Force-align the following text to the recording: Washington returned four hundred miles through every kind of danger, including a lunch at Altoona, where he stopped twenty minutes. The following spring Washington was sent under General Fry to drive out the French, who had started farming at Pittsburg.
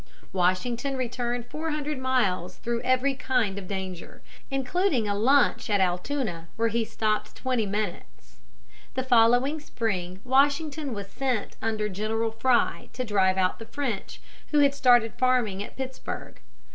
Washington 0.33 0.97
returned 0.97 1.45
four 1.45 1.69
hundred 1.69 1.99
miles 1.99 2.55
through 2.55 2.81
every 2.81 3.13
kind 3.13 3.59
of 3.59 3.67
danger, 3.67 4.23
including 4.49 5.07
a 5.07 5.13
lunch 5.13 5.69
at 5.69 5.79
Altoona, 5.79 6.47
where 6.55 6.69
he 6.69 6.83
stopped 6.83 7.35
twenty 7.35 7.67
minutes. 7.67 8.37
The 8.95 9.03
following 9.03 9.59
spring 9.59 10.19
Washington 10.23 10.95
was 10.95 11.07
sent 11.11 11.55
under 11.61 11.87
General 11.87 12.31
Fry 12.31 12.89
to 12.93 13.05
drive 13.05 13.37
out 13.37 13.59
the 13.59 13.65
French, 13.67 14.19
who 14.49 14.57
had 14.57 14.73
started 14.73 15.13
farming 15.19 15.61
at 15.61 15.77
Pittsburg. 15.77 16.39